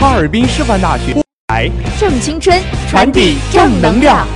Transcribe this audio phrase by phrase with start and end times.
[0.00, 1.14] 哈尔滨师范大学
[1.48, 4.26] 来正青春，传递正能量。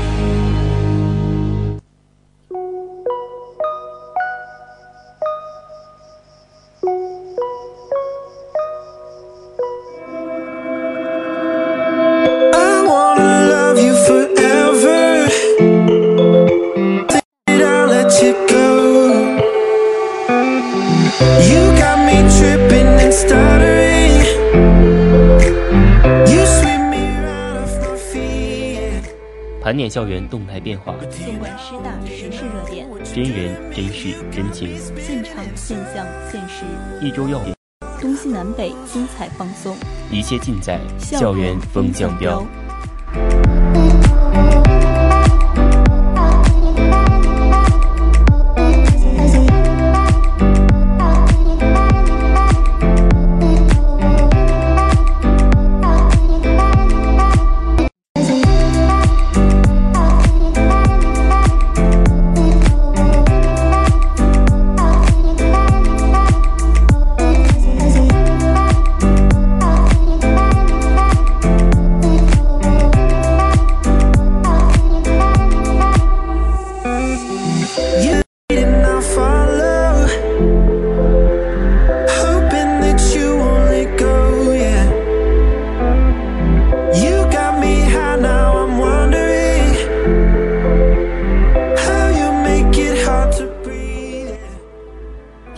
[29.74, 34.70] 盘点校园动态变化，纵观师大时事热点，真人真事真情，
[35.00, 36.64] 现场现象现实，
[37.04, 37.56] 一周要点，
[38.00, 39.76] 东西南北精彩放送，
[40.12, 42.46] 一切尽在校园风向标。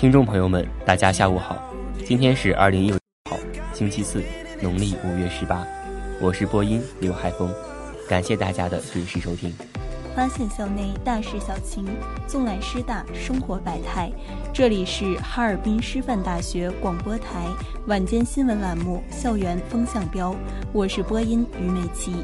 [0.06, 1.61] 听众朋友们，大家下午好，
[2.05, 3.37] 今天是二零一六号
[3.75, 4.22] 星期四，
[4.62, 5.67] 农历五月十八，
[6.21, 7.53] 我是播音刘海峰，
[8.09, 9.53] 感谢大家的准时收听。
[10.15, 11.84] 发现校内大事小情，
[12.25, 14.09] 纵览师大生活百态，
[14.55, 17.49] 这里是哈尔滨师范大学广播台
[17.88, 20.31] 晚间新闻栏目《校园风向标》，
[20.73, 22.15] 我是播音于美琪。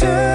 [0.00, 0.29] turn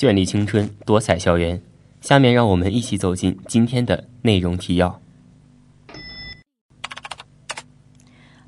[0.00, 1.60] 绚丽青春，多彩校园。
[2.00, 4.98] 下面让我们一起走进今天的内容提要。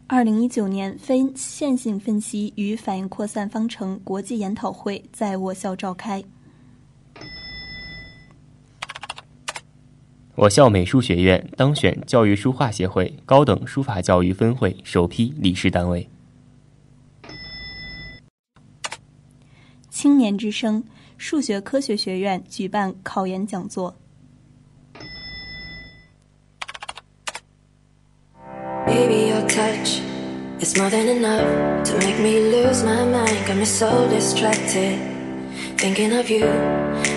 [0.07, 6.25] 二零一九年非线性分析与反应扩散方程国际研讨会在我校召开。
[10.35, 16.09] 我校美术学院当选教育书画协会高等书法教育分会首批理事单位。
[19.91, 20.83] 青年之声
[21.22, 23.96] 数学科学学院举办考研讲座。
[28.86, 30.02] Baby, your touch
[30.62, 33.46] is more than enough to make me lose my mind.
[33.46, 34.98] Got me so distracted,
[35.78, 36.48] thinking of you.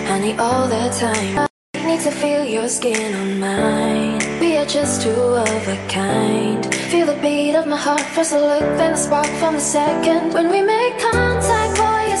[0.07, 1.47] I need all the time.
[1.75, 4.19] I need to feel your skin on mine.
[4.41, 6.65] We are just two of a kind.
[6.91, 10.33] Feel the beat of my heart, first a look, then a spark from the second.
[10.33, 11.24] When we make contact, boy, it's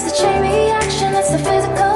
[0.06, 1.14] the chain reaction.
[1.14, 1.95] It's the physical,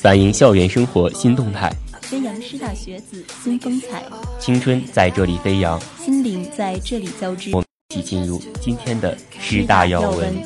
[0.00, 1.70] 反映校园生活新动态，
[2.08, 4.02] 宣扬师大学子新风采，
[4.38, 5.78] 青春在这里飞扬。
[6.02, 7.50] 心灵在这里交织。
[7.52, 10.42] 我们一起进入今天的师大要闻。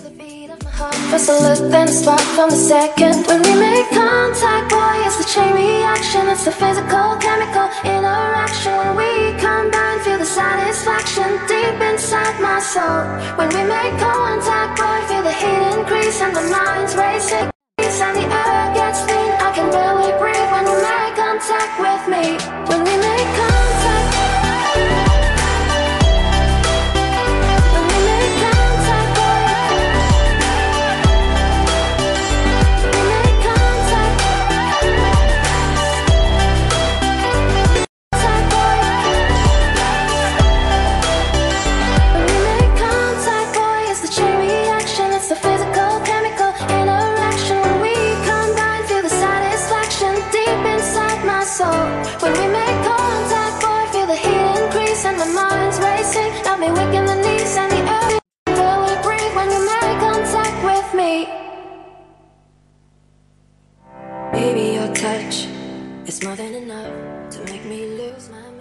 [21.46, 22.38] Contact with me.
[22.68, 23.53] When we make contact.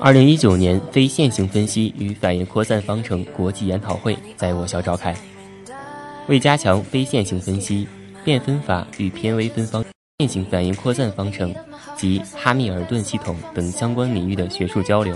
[0.04, 5.16] 二零一九年非线性分析与反应扩散方程国际研讨会在我校召开。
[6.28, 7.88] 为加强非线性分析、
[8.22, 9.82] 变分法与偏微分方、
[10.20, 11.56] 线性反应扩散方程
[11.96, 15.16] 及哈密尔顿系统等相关领域的学术交流，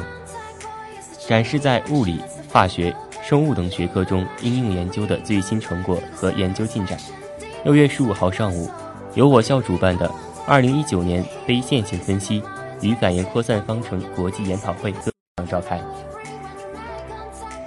[1.27, 6.97] 展示在物理、化学、生物等学科中应用研究的最新成果和研究进展。
[7.65, 8.71] 六月十五号上午，
[9.15, 10.09] 由我校主办的
[10.47, 12.41] 二零一九年非线性分析
[12.81, 15.81] 与反应扩散方程国际研讨会在召开。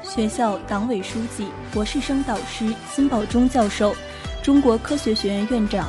[0.03, 3.95] 学校党委书记、博士生导师辛保忠教授，
[4.43, 5.89] 中国科学学院院长，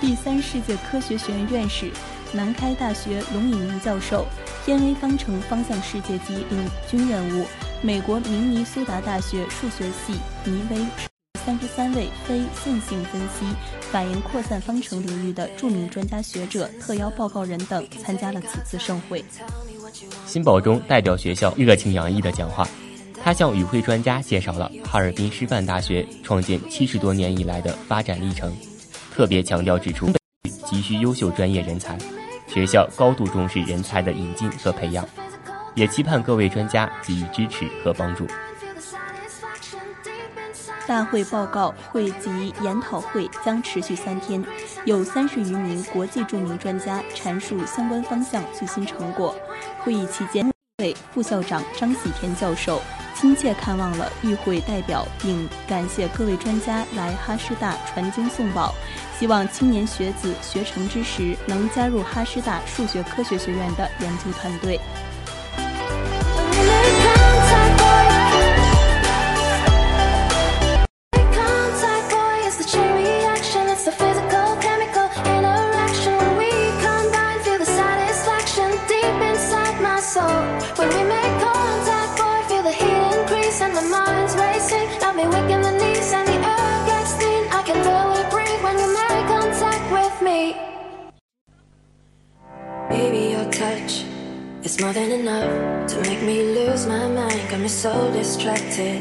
[0.00, 1.90] 第三世界科学学院院士，
[2.32, 4.26] 南开大学龙以明教授，
[4.64, 7.46] 偏微方程方向世界级领军人物，
[7.82, 11.09] 美国明尼苏达大学数学系倪威
[11.44, 13.46] 三十三位非线性分析、
[13.90, 19.24] 反应扩散方程领域的著名专家学者、特邀报告人等参加了此次盛会。
[20.26, 22.68] 辛保忠代表学校热情洋溢的讲话，
[23.22, 28.54] 他向与会专家介绍了哈尔滨师范大学创建七十多年以来的发展历程，
[29.12, 30.10] 特别强调指出
[30.66, 31.98] 急需优秀专业人才，
[32.46, 35.04] 学校高度重视人才的引进和培养，
[35.74, 38.26] 也期盼各位专家给予支持和帮助。
[40.90, 44.44] 大会报告会及研讨会将持续三天，
[44.84, 49.32] 有三十余名国际著名专家阐述相关方向最新成果。
[49.84, 52.82] 会议期间，会副校长张喜田教授
[53.14, 58.74] 亲切看望了与会代表，并感谢各位专家来哈师大传经送宝，
[59.16, 64.80] 希望青年学子学成之时能加入哈师大数学科学学院的研究团队。
[94.62, 97.48] It's more than enough to make me lose my mind.
[97.48, 99.00] Got me so distracted.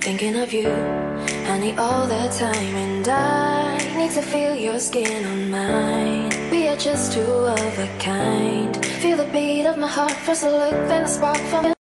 [0.00, 5.26] Thinking of you, I need all the time, and I need to feel your skin
[5.26, 6.50] on mine.
[6.50, 8.74] We are just two of a kind.
[9.02, 11.79] Feel the beat of my heart, first a look, then a spark from it.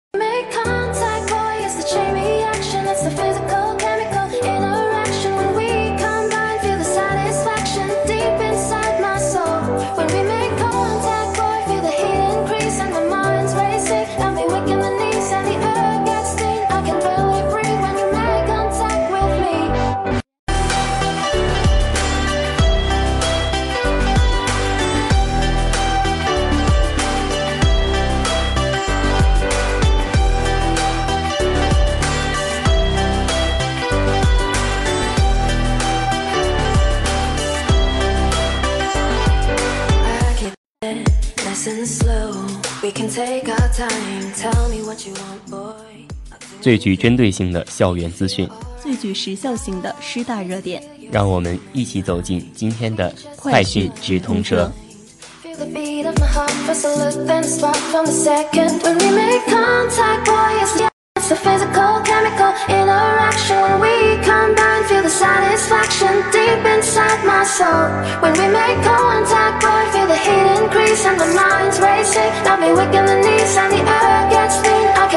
[46.64, 48.50] 最具针对性的校园资讯，
[48.82, 54.72] 最具时效性的师大热点，让我们一起走进今天的快讯直通车。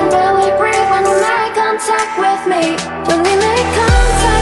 [0.07, 2.77] will barely breathe when you make contact with me?
[3.09, 4.36] When we make contact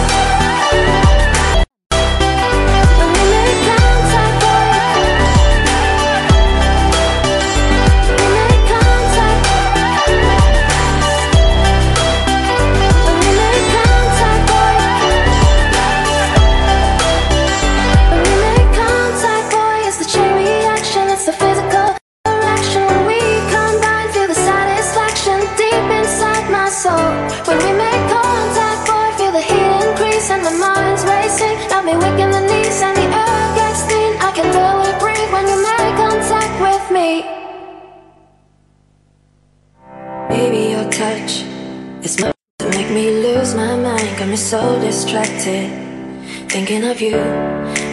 [47.15, 47.23] you,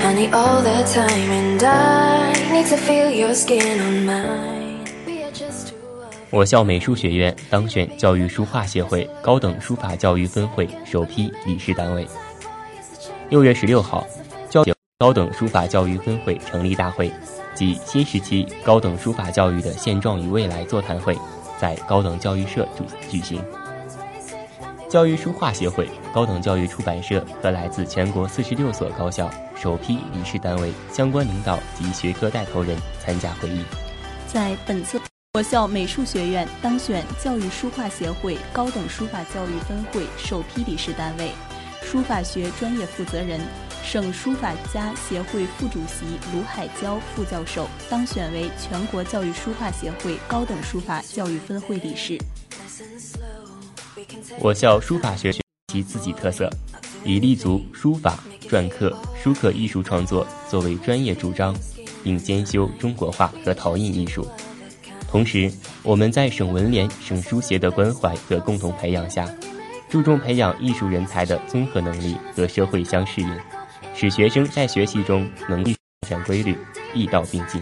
[0.03, 4.85] I need all the time, and I need to feel your skin on mine.
[5.05, 12.07] We are just two of 我校美术学院当选教育书画协会高等书法教育分会首批理事单位。
[13.29, 14.05] 六月十六号，
[14.49, 14.63] 教
[14.97, 17.11] 高等书法教育分会成立大会
[17.55, 21.17] 及新时期高等书法教育的现状与未来座谈会
[21.59, 23.41] 在高等教育社主举行。
[24.91, 33.63] 教育书画协会、高等教育出版社和来自全国四十六所高校首批理事单位相关领导及学科带头人参加会议。
[34.27, 34.99] 在本次
[35.35, 41.31] 我校美术学院当选教育书画协会高等书法教育分会首批理事单位，
[41.81, 43.39] 书法学专业负责人、
[43.85, 46.03] 省书法家协会副主席
[46.35, 52.17] 卢海娇副教授当选为全国教育书画协会高等书法教育分会理事。
[54.39, 55.33] 我校书法学
[55.67, 56.49] 其自己特色，
[57.03, 61.55] 以立足书法、篆刻、书刻艺术创作作为专业主张，
[62.03, 64.27] 并兼修中国画和陶印艺术。
[65.07, 65.51] 同时，
[65.83, 69.27] 我们在省文联、省书协的关怀和共同培养下，
[69.89, 73.29] 注重培养艺术人才的综合能力和社会相适应，
[73.93, 76.57] 使学生在学习中能力发展规律，
[76.93, 77.61] 艺道并进。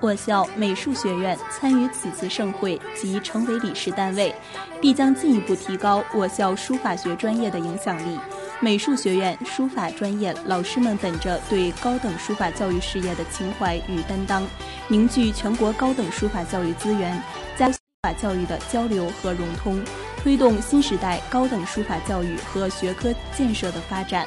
[0.00, 4.34] 我校美术学院参与此次盛会及成为理事单位，
[4.80, 8.18] 必将进一步提高我校书法学专业的影响力。
[8.60, 14.46] 美术学院书法专业老师们本着对高等书法教育事业的情怀与担当，
[14.86, 17.20] 凝聚全国高等书法教育资源，
[17.56, 19.80] 加速书法教育的交流和融通，
[20.22, 24.26] 推动新时代高等书法教育和学科建设的发展。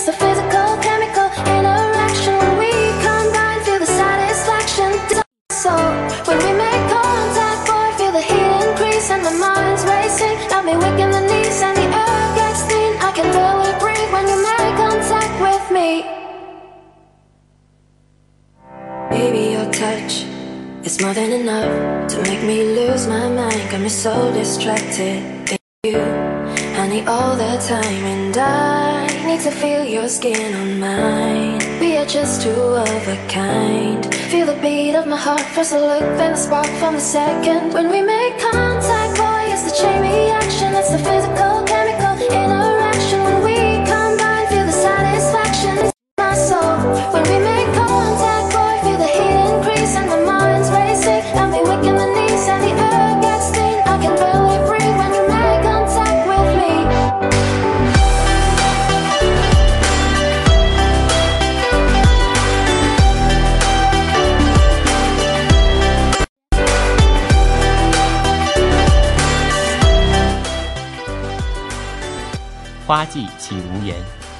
[0.00, 1.78] Is a physical chemical in a
[2.58, 2.72] we
[3.06, 4.90] combine with a sudden selection
[5.52, 5.70] so
[6.26, 10.36] when we make contact for feel the heat and crease and my mind's racing.
[10.50, 14.26] I'm be weak in the knees and the orgasm I can feel it breathe when
[14.26, 15.90] you make contact with me.
[19.10, 20.24] Baby your touch
[20.84, 23.70] is more than enough to make me lose my mind.
[23.70, 25.46] Got me so distracted.
[25.46, 26.29] Think you,
[26.90, 31.58] All the time, and I need to feel your skin on mine.
[31.80, 34.12] We are just two of a kind.
[34.12, 37.72] Feel the beat of my heart, first a look, then a spark from the second.
[37.74, 38.99] When we make contact,
[73.00, 73.96] 花季岂无言，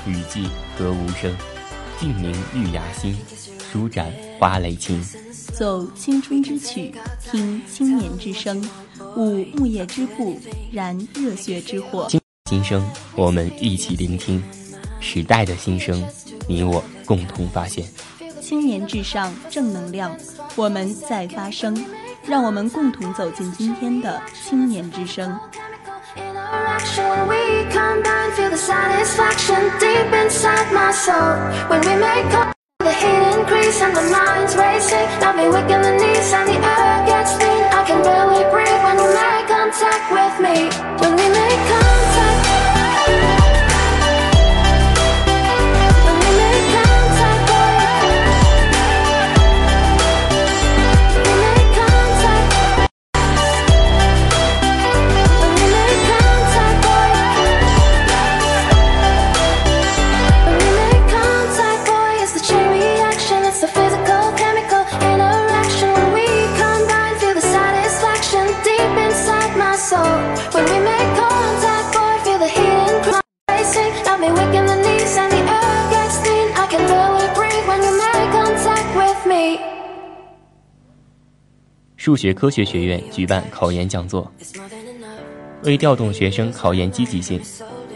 [0.07, 1.35] 雨季何无声？
[1.99, 3.17] 静凝玉牙心，
[3.73, 5.03] 舒展花蕾情。
[5.55, 8.63] 奏青春之曲，听青年之声，
[9.17, 10.39] 舞木叶之步，
[10.71, 12.07] 燃热血之火。
[12.51, 12.87] 心声，
[13.17, 14.43] 我们一起聆听
[15.01, 16.07] 时代的心声，
[16.47, 17.87] 你我共同发现。
[18.43, 20.15] 青年至上，正能量，
[20.55, 21.75] 我们在发声，
[22.27, 25.35] 让我们共同走进今天的青年之声。
[26.51, 31.39] Direction we combine, feel the satisfaction deep inside my soul.
[31.71, 35.07] When we make up, the heat increase and the mind's racing.
[35.23, 37.63] Got me weak in the knees and the air gets thin.
[37.71, 41.10] I can barely breathe when you make contact with me.
[82.01, 84.33] 数学科学学院举办考研讲座，
[85.65, 87.39] 为调动学生考研积极性，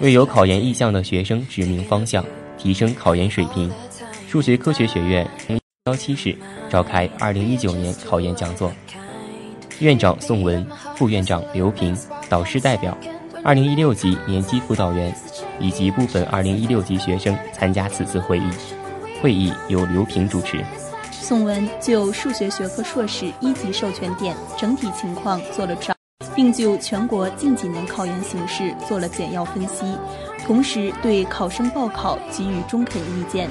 [0.02, 2.22] 为有考研意向的学生指明方向，
[2.58, 3.72] 提升考研水平，
[4.28, 5.26] 数学科学学院
[5.86, 6.36] 幺七室
[6.68, 8.70] 召开二零一九年考研讲座。
[9.78, 10.62] 院长宋文、
[10.94, 11.96] 副院长刘平、
[12.28, 12.94] 导师代表、
[13.42, 15.16] 二零一六级年级辅导员
[15.58, 18.50] 以及部分二零一六级学生参加此次会议。
[19.22, 20.62] 会议由刘平主持。
[21.26, 25.94] 宋文就数学学科硕士一级授权点整体情况做了照，
[26.36, 29.96] 并就全国近几年考研形势做了简要分析，
[30.44, 33.48] 同时对考生报考给予中肯意见。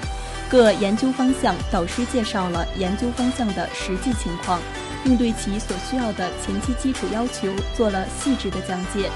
[0.52, 4.62] 各研究方向导师介绍了研究方向的实际情况，
[5.04, 9.10] 并对其所需要的前期基础要求做了细致的讲解。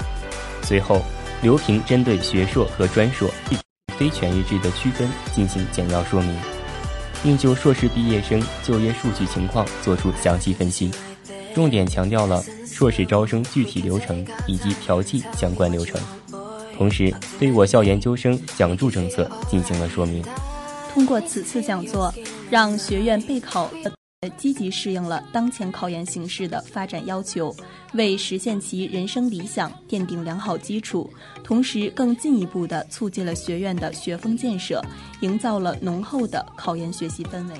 [0.64, 1.00] 随后，
[1.42, 3.30] 刘平针对学硕和专硕、
[3.96, 6.36] 非全日制的区分进行简要说明。
[7.22, 10.90] 并就硕士毕业生就业数据情况作出详细分析，
[11.54, 16.00] 重点强调了硕士招生具体流程以及调剂相关流程，
[16.76, 20.24] 同时对我校研究生奖助政策进行了说明。
[20.94, 22.12] 通过此次讲座，
[22.50, 23.70] 让学院备考。
[24.36, 27.54] 积极适应了当前考研形势的发展要求，
[27.94, 31.08] 为实现其人生理想奠定良好基础，
[31.44, 34.84] 同时更进一步的促进了学院的学风建设，
[35.20, 37.54] 营造了浓厚的考研学习氛围。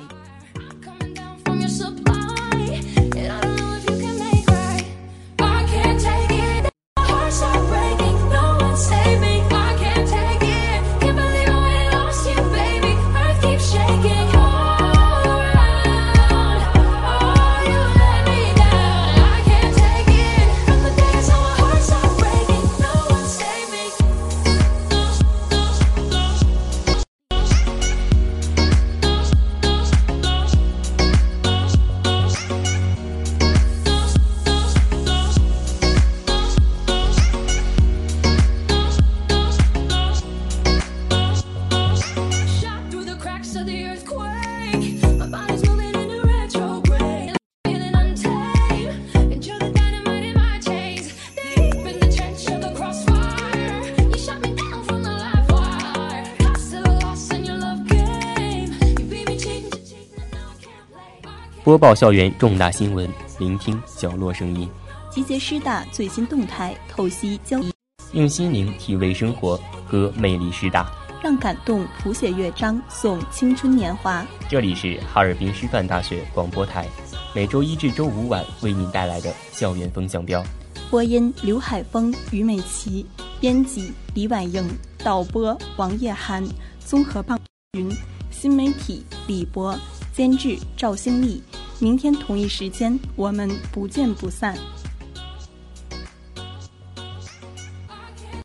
[61.68, 63.06] 播报校园重大新闻，
[63.38, 64.66] 聆听角落声音，
[65.10, 67.70] 集结师大最新动态，透析交易，
[68.12, 70.90] 用心灵体味生活，和魅力师大，
[71.22, 74.26] 让感动谱写乐章，送青春年华。
[74.48, 76.88] 这里是哈尔滨师范大学广播台，
[77.34, 80.42] 每周一至周五晚为您带来的校园风向标。
[80.88, 83.04] 播音：刘海峰、于美琪，
[83.40, 84.66] 编辑：李婉莹，
[85.04, 86.42] 导播：王叶涵，
[86.80, 87.38] 综合棒
[87.72, 87.94] 云，
[88.30, 89.78] 新媒体：李博，
[90.14, 91.42] 监制：赵新丽。
[91.80, 94.58] 明天同一时间，我们不见不散。